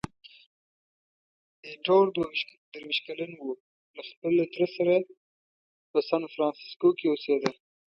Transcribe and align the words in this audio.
ایټور 1.67 2.05
درویشت 2.73 2.99
کلن 3.07 3.31
وو، 3.37 3.51
له 3.95 4.01
خپل 4.09 4.33
تره 4.53 4.67
سره 4.75 4.93
په 5.91 5.97
سانفرانسیسکو 6.09 6.89
کې 6.97 7.05
اوسېده. 7.09 7.51